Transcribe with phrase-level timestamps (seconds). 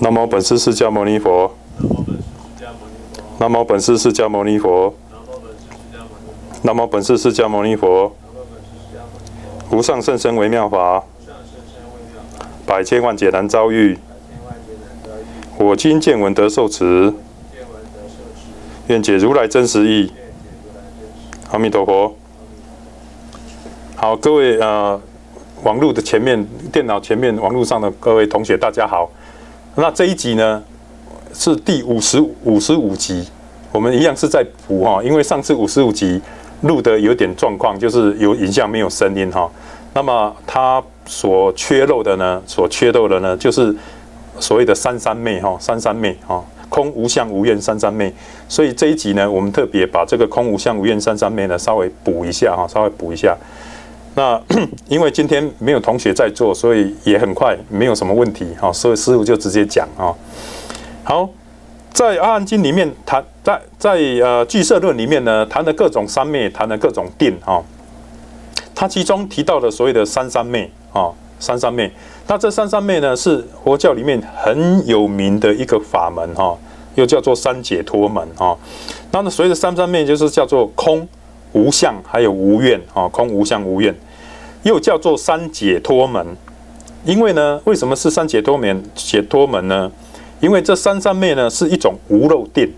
[0.00, 1.52] 南无本师释迦牟尼佛。
[3.38, 4.94] 南无本师释迦牟尼佛。
[6.62, 8.14] 南无本师释迦牟尼佛。
[9.72, 11.02] 无上甚深微妙法，
[12.64, 13.98] 百千万劫难遭遇。
[15.56, 17.12] 我今见闻得受持，
[18.86, 20.12] 愿解如来真实义。
[21.50, 22.14] 阿弥陀佛。
[23.96, 25.00] 好，各位呃，
[25.64, 29.10] 网络的前面、电脑前面、网络上的各位同学，大家好。
[29.80, 30.60] 那这一集呢
[31.32, 33.24] 是第五十五十五集，
[33.70, 36.20] 我们一样是在补哈，因为上次五十五集
[36.62, 39.48] 录的有点状况，就是有影像没有声音哈。
[39.94, 43.72] 那么它所缺漏的呢，所缺漏的呢，就是
[44.40, 48.12] 所谓的三三妹哈，三三妹哈，空无相无愿三三妹。
[48.48, 53.36] 所以这一集呢，我们特别把这个空无相无愿三三妹呢稍微补一下哈，稍微补一下。
[54.18, 54.42] 那
[54.90, 60.10] 因为今天没有同学在做，所以也很快没有什么问题哈，所以师傅就直接讲啊。
[61.04, 61.30] 好，
[61.92, 67.62] 在《阿含经》里面谈，在在呃《俱舍论》里面呢，谈的各种三昧，谈的各种定啊。
[68.74, 71.88] 他其中提到的所谓的三三昧啊，三三昧。
[72.26, 76.58] 那这三三昧呢，是佛教里面很有名的一个法门哈，
[76.96, 78.56] 又叫做三解脱门啊。
[79.12, 81.06] 那么所谓的三三昧，就是叫做空、
[81.52, 83.94] 无相，还有无愿啊，空、无相、无愿。
[84.68, 86.36] 又叫做三解脱门，
[87.02, 88.84] 因为呢，为什么是三解脱门？
[88.94, 89.90] 解脱门呢？
[90.40, 92.70] 因为这三三昧呢是一种无漏定，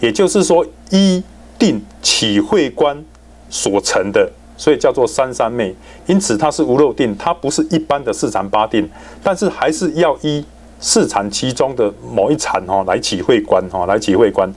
[0.00, 1.22] 也就是说一
[1.58, 3.04] 定起会观
[3.50, 5.76] 所成的，所以叫做三三昧。
[6.06, 8.88] 因此它是无漏定，它不是一般的四禅八定，
[9.22, 10.42] 但是还是要依
[10.80, 14.50] 四禅其中的某一禅哈来起会观哈来起会观。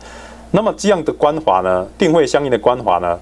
[0.52, 3.20] 那么这样的观法呢，定会相应的观法呢，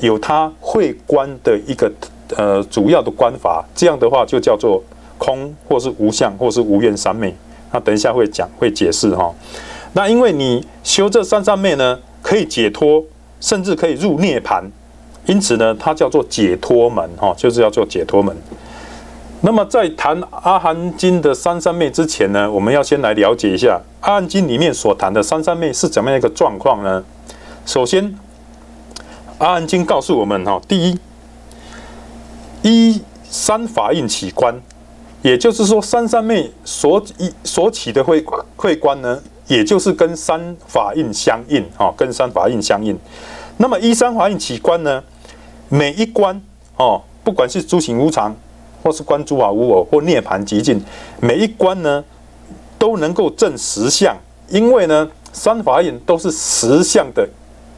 [0.00, 1.90] 有它会观的一个。
[2.36, 4.82] 呃，主要的观法，这样的话就叫做
[5.18, 7.34] 空，或是无相，或是无愿三昧。
[7.72, 9.32] 那等一下会讲，会解释哈。
[9.92, 13.04] 那因为你修这三三昧呢，可以解脱，
[13.40, 14.64] 甚至可以入涅盘，
[15.26, 18.36] 因此呢，它叫做解脱门哈，就是要做解脱门。
[19.42, 27.04] 那么在谈阿含经的三三昧之前呢，我们要先来了解一下阿含经里面所谈的三三昧是怎么样一个状况呢？
[27.64, 28.18] 首先，
[29.38, 30.98] 阿含经告诉我们哈，第一。
[32.64, 32.98] 一
[33.28, 34.58] 三法印起观，
[35.20, 38.24] 也就是说，三三昧所一所起的会
[38.56, 42.98] 会观呢，也就是跟三法印相应啊，跟三法印相应。
[43.58, 45.04] 那么一三法印起观呢，
[45.68, 46.40] 每一关
[46.78, 48.34] 哦，不管是诸行无常，
[48.82, 50.82] 或是观诸法无我，或涅盘极尽，
[51.20, 52.02] 每一关呢
[52.78, 54.16] 都能够证实相，
[54.48, 57.28] 因为呢三法印都是实相的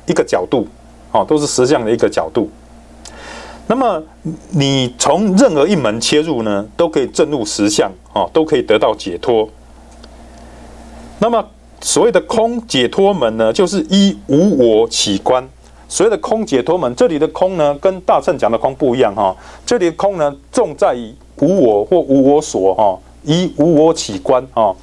[0.07, 0.69] 一个角度，
[1.11, 2.49] 哦，都是实相的一个角度。
[3.69, 4.03] 那么
[4.51, 9.49] 你从任何一门切入呢，都可以证入实相哦，都可以得到解脱。
[11.19, 11.45] 那么
[11.81, 15.49] 所谓的空解脱门呢，就是依无我起观。
[15.89, 19.35] 所谓的空解脱门，这里的空呢，跟大圣讲的空不一样哈。
[19.65, 24.75] 这里的空呢，重在于无我或无我所哈，依无我起观啊。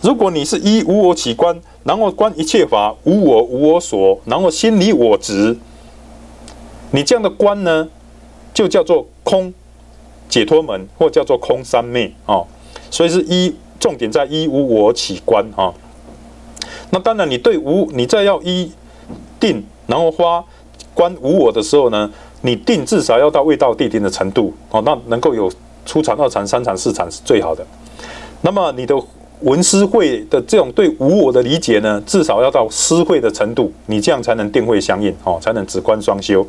[0.00, 5.56] 如果你是依无我起观，然后观一切法无我无我所，然后心离我执，
[6.92, 7.88] 你这样的观呢？
[8.54, 9.52] 就叫做空
[10.28, 12.42] 解脱门，或叫做空三昧啊，
[12.90, 15.72] 所以是一重点在一无我起观啊。
[16.90, 18.70] 那当然，你对无你在要一
[19.38, 20.44] 定，然后花
[20.94, 22.10] 观无我的时候呢，
[22.42, 25.50] 你定至少要到未到地定的程度哦，那能够有
[25.86, 27.64] 初禅、二禅、三禅、四禅是最好的。
[28.40, 28.94] 那么你的
[29.40, 36.46] 文思会的这种对无我的理解呢，至少要到思会的程度，你这样才能定会相应哦，才能止观双修。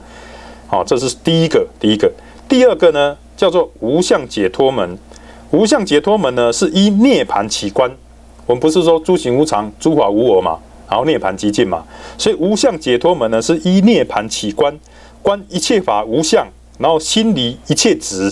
[0.71, 2.11] 好，这是第一个，第一个，
[2.47, 4.95] 第二个呢，叫做无相解脱门。
[5.49, 7.91] 无相解脱门呢，是依涅盘起观。
[8.45, 11.83] 我们不是说诸行无常，诸法无我嘛，然后涅盘极尽嘛。
[12.19, 14.79] 所以无相解脱门呢，是依涅盘起观，
[15.23, 16.47] 观一切法无相，
[16.77, 18.31] 然后心离一切执，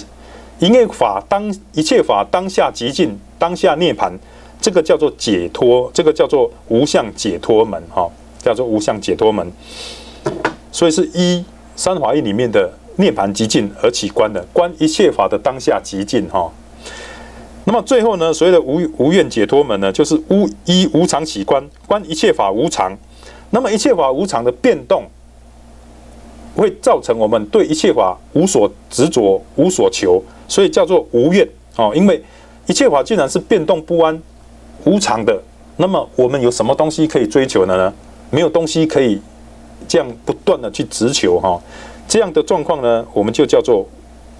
[0.59, 4.13] 一切法当一切法当下极尽，当下涅盘，
[4.61, 8.07] 这个叫做解脱，这个叫做无相解脱门，哈，
[8.43, 9.51] 叫做无相解脱门。
[10.71, 11.43] 所以是依。
[11.77, 16.51] 三法印里面的涅盘极尽而起观的观一切法的当下极尽哈，
[17.65, 22.91] 那么最后呢，所谓的无无愿解脱门呢，就是无一无常起观，观一切法无常。
[23.51, 25.03] 那么一切法无常的变动，
[26.55, 31.93] 会造成我们对一切法无所执着、无所求，所以叫做无愿哦。
[31.95, 32.21] 因为
[32.65, 34.19] 一切法既然是变动不安、
[34.85, 35.39] 无常的，
[35.77, 37.93] 那么我们有什么东西可以追求的呢？
[38.31, 39.21] 没有东西可以。
[39.87, 41.59] 这样不断的去直求哈，
[42.07, 43.85] 这样的状况呢，我们就叫做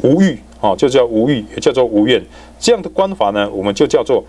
[0.02, 2.24] 无欲哦，就叫无欲，也叫做无愿。
[2.60, 4.24] 这样的观法呢，我们就叫做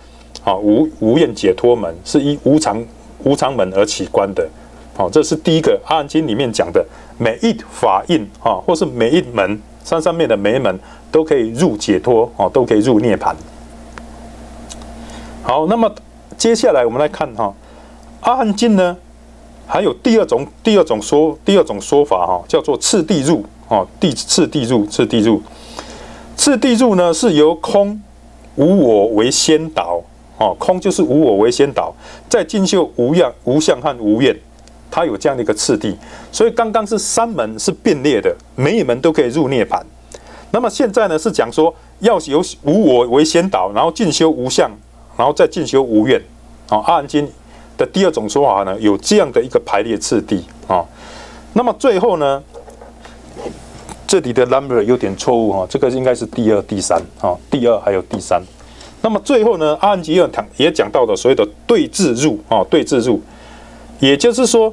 [0.44, 2.84] 啊，无无愿解脱门是依无常
[3.24, 4.48] 无常门而起观的。
[4.96, 6.84] 好，这是第一个阿含经里面讲的，
[7.18, 10.78] 每一法印啊，或是每一门山上面的每一门
[11.10, 13.34] 都可以入解脱哦，都可以入涅盘。
[15.42, 15.90] 好，那么
[16.36, 17.54] 接下来我们来看哈，
[18.20, 18.96] 阿含经呢，
[19.68, 25.42] 还有第二种第二种说第二种说法哈，叫做次第入哦，第次第入次第入，
[26.34, 28.02] 次第入呢是由空
[28.56, 30.00] 无我为先导
[30.38, 31.94] 哦，空就是无我为先导，
[32.30, 34.34] 在进修无样无相和无愿。
[34.90, 35.94] 它有这样的一个次第，
[36.32, 39.84] 所以刚刚是三门是并列的，每一门都可以入涅盘。
[40.50, 44.70] 那么现在呢是讲说要由无我为先导，然后进修无相，
[45.18, 46.18] 然后再进修无愿。
[46.70, 47.30] 啊，阿含经
[47.78, 50.84] 的第二种说法呢，有这样的一个排列次第啊。
[51.54, 52.42] 那么最后呢，
[54.06, 58.42] 这里的 number 有点错误哈，这个应该是第二、第三啊，第二还有第三。
[59.00, 63.20] 那么最后呢，阿含经也讲也讲到的所谓的对治入啊，对治入。
[64.00, 64.72] 也就是说，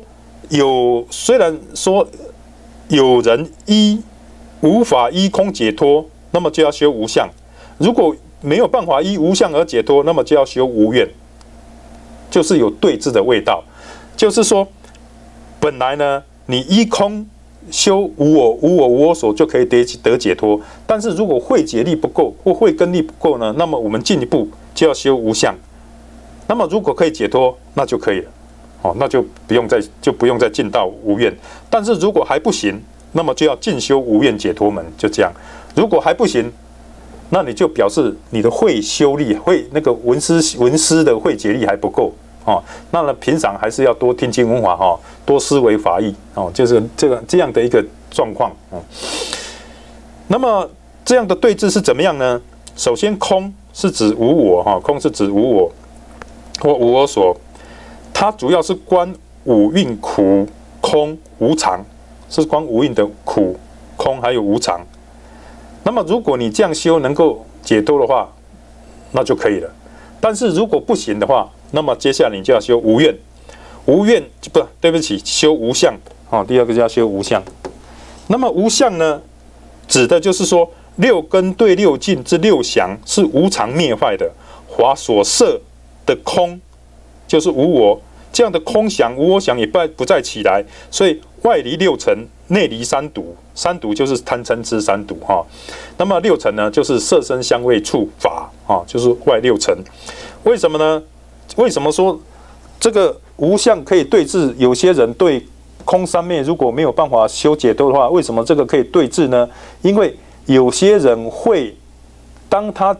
[0.50, 2.06] 有虽然说
[2.90, 4.02] 有人依
[4.62, 7.28] 无法依空解脱，那么就要修无相；
[7.78, 11.07] 如果没有办法依无相而解脱，那么就要修无愿。
[12.30, 13.63] 就是有对峙的味道。
[14.16, 14.68] 就是说，
[15.60, 17.25] 本来呢，你一空
[17.72, 25.56] 修无我、无我、无我所就可以得得解脱，但是如果慧解力不够或慧根力不够呢，那么我们进一步就要修无相。
[26.48, 28.31] 那么如果可以解脱，那就可以了。
[28.83, 31.36] 哦，那就不用再就不用再进到无愿，
[31.71, 32.80] 但是如果还不行，
[33.13, 35.33] 那么就要进修无愿解脱门，就这样。
[35.75, 36.51] 如果还不行，
[37.30, 42.13] 那你就表示你的会修力、会那个文思文思的会解力还不够
[42.45, 42.63] 哦。
[42.92, 48.80] 那呢，平常还是要多听经闻法哈，多思维法义哦，就是这个这样的一个状况哦。
[50.27, 50.69] 那么
[51.04, 52.42] 这样的对峙是怎么样呢？
[52.75, 55.71] 首先，空是指无我哈，空是指无我
[56.60, 57.36] 或无我所。
[58.13, 59.13] 它主要是观
[59.44, 60.48] 五蕴苦
[60.80, 61.83] 空无常，
[62.30, 63.57] 是观五蕴的苦
[63.98, 64.80] 空还有无常。
[65.85, 68.27] 那么如果你这样修能够解脱的话，
[69.11, 69.69] 那就可以了。
[70.19, 73.15] 但是如果不行的话，那么接下来你就要修无愿，
[73.85, 75.93] 无愿不对不起，修无相
[76.31, 76.43] 啊。
[76.43, 77.43] 第二个叫修无相。
[78.27, 79.21] 那么无相呢，
[79.87, 84.31] 指的就是说六根对六境之六想是无常灭坏的，
[84.67, 85.61] 华所设
[86.03, 86.59] 的空。
[87.27, 88.01] 就是无我
[88.33, 95.45] 这样的空想，无我想也不不再起来，所以外离六尘，内离三毒，三毒就是贪嗔痴三毒哈。
[95.97, 99.77] 那么六尘呢，就是色身香味触法啊，就是外六尘。
[100.44, 101.01] 为什么呢？
[101.56, 102.19] 为什么说
[102.80, 104.53] 这个无相可以对治？
[104.57, 105.45] 有些人对
[105.83, 109.50] 空三昧如果没有办法修解脱的话，为什么这个可以对治呢？
[109.81, 110.15] 因为
[110.45, 111.75] 有些人会
[112.50, 112.95] 当他。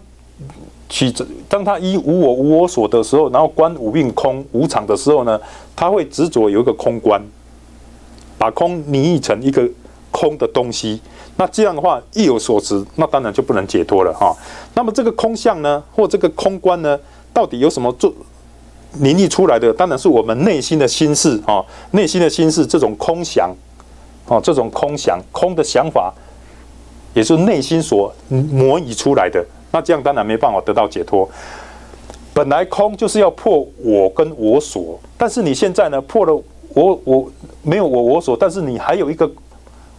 [0.88, 1.12] 取，
[1.50, 5.40] 当他依无我无我所的时候，然后观五蕴空无常的时候呢，
[5.76, 7.20] 他会执着有一个空观，
[8.46, 9.68] 把空拟译成一个
[10.12, 11.02] 空的东西。
[11.36, 14.36] 那这样的话，一有所执，那当然就不能解脱了哈。
[14.76, 17.00] 那么这个空相呢，或这个空观呢，
[17.34, 18.14] 到底有什么做
[19.00, 19.74] 凝译出来的？
[19.74, 23.50] 当然是我们内心的心事哈，内心的心事这种空想，
[24.28, 26.14] 哦，这种空想空的想法，
[27.16, 29.44] 也是内心所模拟出来的。
[29.72, 31.28] 那这样当然没办法得到解脱。
[32.32, 36.44] 本来空就是要破我跟我所，但是你现在呢破了
[36.76, 37.32] 我我
[37.64, 39.28] 没有我我所，但是你还有一个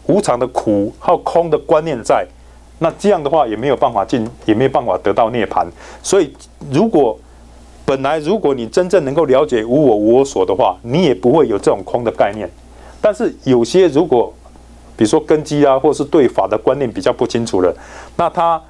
[0.06, 2.24] 无常的苦还有空的观念在，
[2.78, 5.66] 那这样的话也没有办法进，也没有办法得到涅槃。
[6.00, 6.32] 所以
[6.70, 7.18] 如果
[7.84, 12.48] 本来如果你真正能够了解无我无我所的话，你也不会有这种空的概念。
[13.00, 14.32] 但是有些如果
[14.96, 17.74] 比如说根基啊，或是对法的观念比较不清楚了，
[18.14, 18.62] 那他。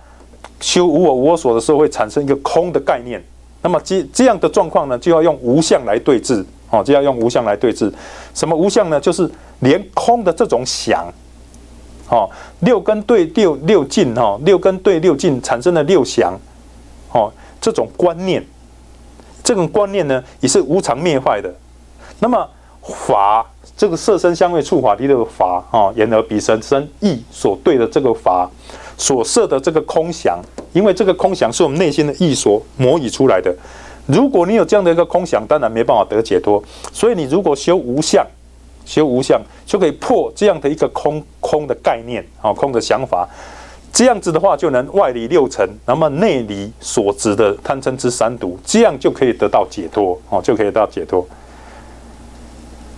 [0.58, 3.22] 修无我无我所的时候，会产生一个空的概念。
[3.60, 6.42] 那么这这样的状况呢，就要用无相来对治
[6.76, 7.92] 哦，就要用无相来对治。
[8.34, 9.00] 什么无相呢？
[9.00, 9.30] 就是
[9.60, 11.06] 连空的这种想，
[12.08, 12.28] 哦，
[12.60, 16.38] 六根对六六境哈，六根对六境产生的六想，
[17.12, 18.44] 哦，这种观念，
[19.42, 21.52] 这种观念呢，也是无常灭坏的。
[22.18, 22.48] 那么
[22.82, 28.50] 法这个色身香味触法的这个法啊，眼耳鼻舌身意所对的这个法。
[28.98, 30.40] 所设的这个空想，
[30.72, 33.54] 因为这个空想是我们内心的意所模拟出来的。
[34.06, 36.62] 如果你有这样的一个空想，当然没办法得解脱。
[36.92, 38.26] 所以你如果修无相，
[38.84, 43.28] 修无相就可以破这样的一个空空的概念啊，空的想法。
[43.92, 51.26] 这样子的话，就能外离六尘，那么内离所执的贪嗔痴三毒，这样就可以得到解脱哦，就可以得到解脱。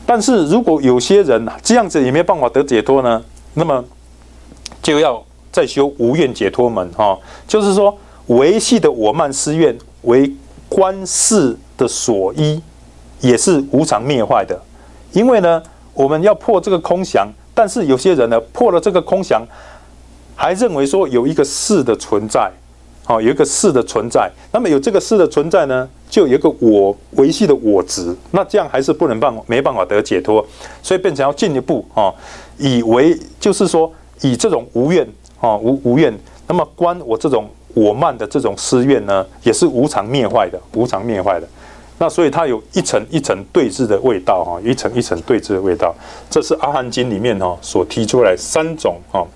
[0.06, 3.24] 但是如果有些人这样子也没办法得解脱呢，
[3.54, 3.84] 那么
[4.82, 5.22] 就要。
[5.50, 7.96] 再修无愿解脱门哈，就是说
[8.26, 10.30] 维系的我慢思愿为
[10.68, 12.60] 观世的所依
[13.20, 14.60] 也是无常灭坏的。
[15.12, 15.62] 因为呢，
[15.94, 19.42] 我们要破这个空想，但是有些人呢破了这个空想，
[20.36, 22.50] 还认为说有一个事的存在。
[23.10, 30.46] 哦，有一个事的存在，那么有这个事的存在呢，就有一个我维系的我执，那这样还是不能办没办法得解脱，
[30.82, 32.12] 所以变成要进一步啊，
[32.58, 35.08] 以为就是说以这种无愿
[35.40, 36.14] 啊无无愿，
[36.46, 37.48] 那么观我这种
[37.78, 41.46] 我慢的这种私怨呢，也是无常灭坏的，无常灭坏的，
[41.98, 45.94] 那所以它有一层一层对峙的味道哈，一层一层对峙的味道，
[46.28, 49.26] 这是阿含经里面哈所提出来三种哈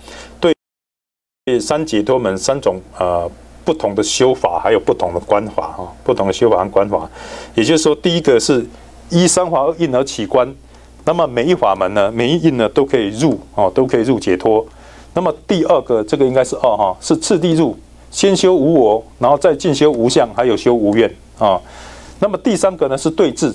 [0.40, 3.30] 对三解脱门三种呃。
[3.64, 7.08] 不同的修法，还有不同的观法哈，不同的修法和观法，
[7.54, 8.66] 也就是说，第一个是
[9.08, 10.52] 依三法二印而起观，
[11.04, 14.66] 那么每一法门呢，每一印呢都可以入哦，都可以入解脱。
[15.14, 17.78] 那么第二个，这个应该是二哈，是次第入，
[18.12, 21.60] 先修无我，然后再进修无相，还有修无愿啊。
[22.20, 23.52] 那么第三个呢是对治，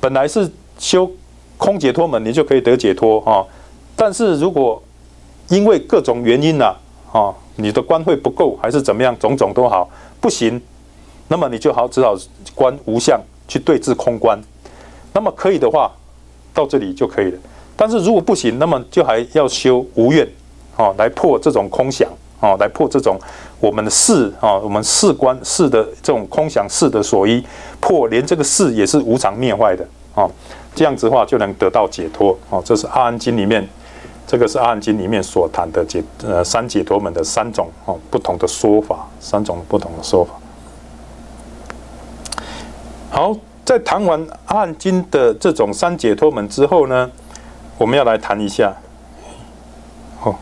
[0.00, 1.08] 本来是修
[1.56, 3.46] 空解脱门，你就可以得解脱啊。
[3.94, 4.82] 但是如果
[5.48, 6.74] 因为各种原因呐，
[7.12, 7.32] 啊。
[7.58, 9.18] 你的官会不够，还是怎么样？
[9.18, 9.88] 种种都好，
[10.20, 10.60] 不行，
[11.28, 12.14] 那么你就好，只好
[12.54, 13.18] 观无相
[13.48, 14.38] 去对治空观。
[15.14, 15.90] 那么可以的话，
[16.52, 17.38] 到这里就可以了。
[17.74, 20.28] 但是如果不行，那么就还要修无愿，
[20.76, 22.06] 哦，来破这种空想，
[22.46, 23.18] 哦，来破这种
[23.58, 27.44] 我们的事，哦，我们事观事的这种空想事的所依，
[27.80, 29.84] 破连这个事也是无常灭坏的，
[30.14, 30.30] 哦，
[30.74, 33.66] 这样子的话就能得到解脱，哦，这是阿含经里面。
[34.28, 40.32] 这个是《阿含经》里面所谈的解呃三解脱门的三种哦不同的说法，三种不同的说法。
[43.08, 47.08] 好，在谈完《阿含经》的这种三解脱门之后呢，
[47.78, 48.74] 我们要来谈一下，
[50.24, 50.34] 哦，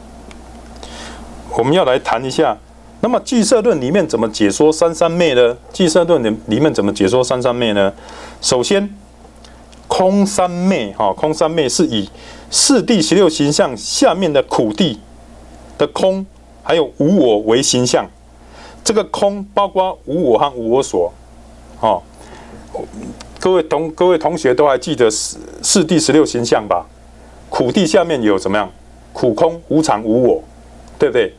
[1.56, 2.56] 我们要来谈一下，
[3.00, 5.54] 那么《俱舍论》里面怎么解说三三昧呢？
[5.72, 7.92] 《俱舍论》里里面怎么解说三三昧呢？
[8.40, 8.92] 首先，
[9.86, 12.08] 空三昧哈，空三昧是以。
[12.50, 15.00] 四谛十六形象下面的苦地
[15.76, 16.24] 的空，
[16.62, 18.06] 还有无我为形象。
[18.84, 21.12] 这个空包括无我和无我所。
[21.80, 22.00] 哦，
[23.40, 26.86] 各位同各位同学都还记得四四谛十六形象吧？
[27.48, 28.70] 苦地下面有怎么样？
[29.12, 30.44] 苦空无常无我，
[30.96, 31.34] 对不对？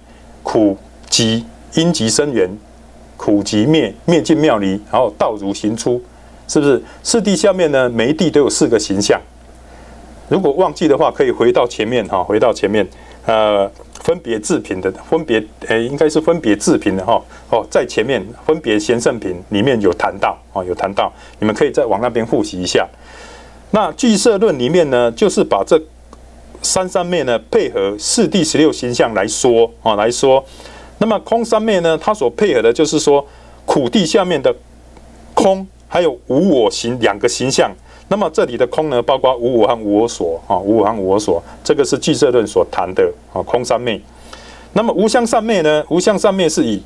[0.45, 0.77] 苦
[1.09, 2.47] 集因集生缘，
[3.17, 5.99] 苦集灭灭尽妙离，然后道如行出，
[6.47, 6.81] 是不是？
[7.01, 9.19] 四地下面呢，每一谛都有四个形象。
[10.29, 12.87] 如果忘记的话，可以回到前面哈，回到前面，
[13.25, 13.69] 呃，
[14.01, 22.87] 分别自品的分别，诶，应该是分别自品的哈，哦，在前面分别贤圣品里面有谈到，哦，有谈到，你们可以再往那边复习一下。
[23.71, 25.81] 那聚色论里面呢，就是把这
[26.65, 30.43] 三三昧呢配合四谛十六形象来说，啊，来说，
[30.97, 33.25] 那么空三昧呢，它所配合的就是说
[33.65, 34.53] 苦地下面的
[35.33, 37.71] 空，还有无我形两个形象。
[38.07, 44.01] 那么这里的空呢，包括无我和无我所啊，无我和无我所，这个是俱舍论所谈的啊，空三昧。
[44.73, 45.83] 那么无相三昧呢？
[45.89, 46.81] 无相三昧是以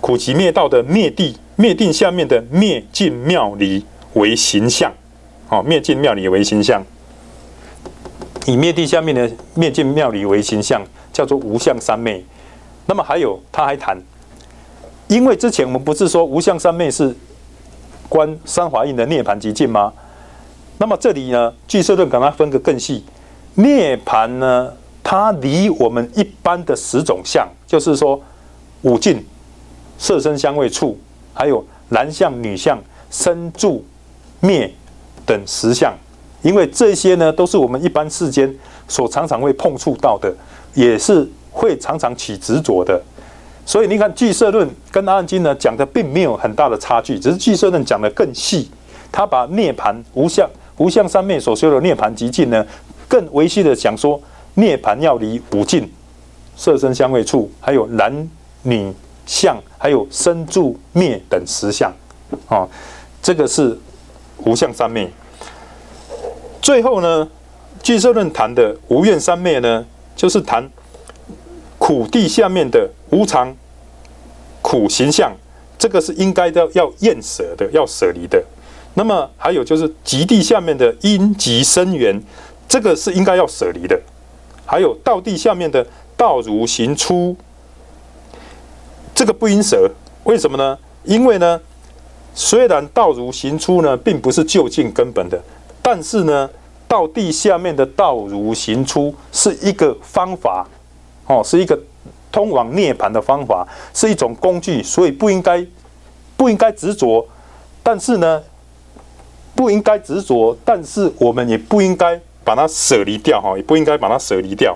[0.00, 3.82] 苦集灭道的灭地灭定下面的灭尽妙离
[4.14, 4.92] 为形象，
[5.48, 6.84] 哦，灭尽妙离为形象，
[8.46, 10.82] 以灭地下面的灭尽妙离为形象，
[11.12, 12.24] 叫做无相三昧。
[12.86, 13.98] 那么还有他还谈，
[15.08, 17.14] 因为之前我们不是说无相三昧是
[18.08, 19.92] 观三华印的涅盘极尽吗？
[20.76, 23.02] 那么这里呢，俱舍论把它分个更细，
[23.54, 24.72] 涅槃呢，
[25.02, 28.20] 它离我们一般的十种相，就是说
[28.82, 29.24] 五境、
[29.96, 30.98] 色身香味触，
[31.32, 32.78] 还有男相、女相、
[33.10, 33.82] 生住、
[34.40, 34.70] 灭
[35.24, 35.94] 等十相，
[36.44, 38.54] 因为这些呢，都是我们一般世间
[38.86, 40.30] 所常常会碰触到的，
[40.74, 43.00] 也是会常常起执着的。
[43.64, 48.68] 所以你看，俱舍论跟阿含经呢讲的并没有很大的差距，只是俱舍论讲的更细，
[49.10, 50.46] 他把涅槃无相。
[50.76, 52.66] 无相三昧所修的涅槃极境呢，
[53.08, 54.20] 更维系的讲说
[54.54, 55.90] 涅槃要离五境，
[56.56, 58.30] 色身香味处，还有男
[58.64, 58.92] 女
[59.24, 61.90] 相，还有生住灭等十相，
[62.48, 62.68] 啊，
[63.22, 63.78] 这个是
[64.44, 65.10] 无相三昧。
[66.64, 67.28] 最后呢，
[67.82, 69.84] 俱舍论谈的无愿三昧呢，
[70.16, 70.66] 就是谈
[71.76, 73.54] 苦地下面的无常
[74.62, 75.30] 苦形象，
[75.78, 78.42] 这个是应该要要厌舍的，要舍离的。
[78.94, 82.18] 那么还有就是极地下面的阴极生源，
[82.66, 84.00] 这个是应该要舍离的。
[84.64, 87.36] 还有道地下面的道如行出，
[89.14, 89.90] 这个不应舍。
[90.22, 90.78] 为什么呢？
[91.02, 91.60] 因为呢，
[92.34, 95.38] 虽然道如行出呢，并不是就近根本的，
[95.86, 96.48] 但是呢，
[96.88, 100.66] 道地下面的道如行出是一个方法，
[101.26, 101.78] 哦，是一个
[102.32, 105.62] 通往涅槃的方法，是一种工具，所以不应该
[106.38, 107.28] 不应该执着。
[107.82, 108.42] 但是呢，
[109.54, 114.74] 不应该执着，但是我们也不应该把它舍离掉哈，也不应该把它舍离掉。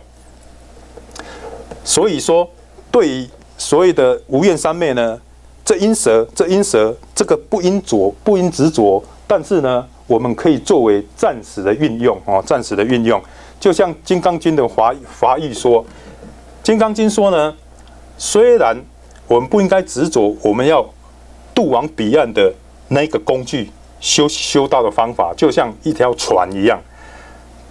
[1.82, 2.46] 所以说，
[2.90, 5.18] 对于所谓的无怨三昧呢，
[5.64, 13.22] 这因舍，这因舍，这个不应着，不应执着，但是呢，我们可以作为暂时的运用哦，暂时的运用，
[13.60, 15.84] 就像《金刚经》的华华译说，
[16.62, 17.54] 《金刚经》说呢，
[18.16, 18.76] 虽然
[19.26, 20.84] 我们不应该执着，我们要
[21.54, 22.52] 渡往彼岸的
[22.88, 26.80] 那个工具，修修道的方法，就像一条船一样。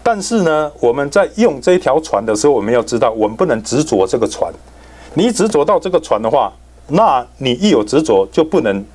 [0.03, 4.53] 但是呢，我们在用这条船的时候，我们要知道，我们不能执着这个船。
[5.15, 6.53] 你执着到这个船的话，
[6.89, 8.85] 那你一有执着，就不能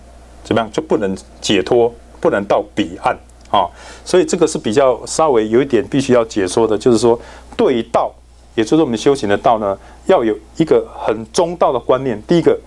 [0.45, 3.19] 怎么样，就不能解脱，不能到彼岸
[3.52, 3.71] 啊。
[4.04, 7.16] 所以这个是比较稍微有一点必须要解说的，就是说，
[7.56, 8.12] 对于道，
[8.56, 12.21] 也就是我们修行的道呢，要有一个很中道的观念。
[12.26, 12.59] 第一个，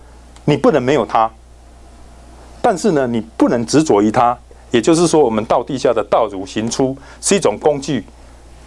[0.46, 1.30] 你不能没有它，
[2.62, 4.38] 但是呢，你不能执着于它。
[4.70, 8.02] 也就是说，我们道地下的道如行出是一种工具。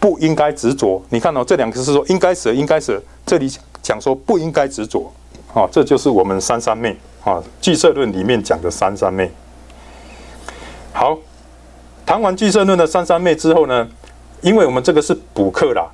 [0.02, 1.04] 不应该执着。
[1.10, 3.04] 你看到这两个是说应该舍，应该舍。
[3.26, 5.12] 这里讲说不应该执着，
[5.54, 6.96] 啊，这就是我们三三昧
[7.26, 9.30] 啊，俱舍论里面讲的三三昧。
[10.94, 11.18] 好，
[12.10, 13.88] 谈完俱舍论的三三昧之后呢，
[14.42, 15.88] 因为我们这个是补课啦，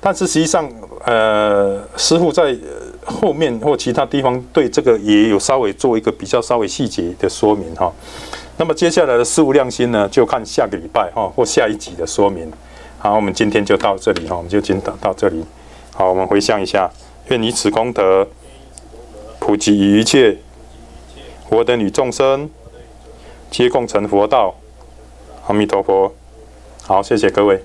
[0.00, 0.70] 但是实际上，
[1.04, 2.56] 呃，师傅在
[3.04, 7.92] 后面或其他地方对这个也有稍微做一个比较稍微细节的说明哈。
[8.58, 12.48] 那么接下来的事物量心呢，就看下个礼拜哈或下一集的说明。
[12.98, 15.44] 好，我们今天就到这里哈，我们就先到到这里。
[15.92, 16.88] 好，我们回想一下，
[17.26, 18.24] 愿以此功德
[19.40, 20.36] 普及于一切，
[21.50, 22.48] 我等与众生
[23.50, 24.54] 皆共成佛道。
[25.46, 26.12] 阿弥陀佛。
[26.82, 27.62] 好，谢谢各位。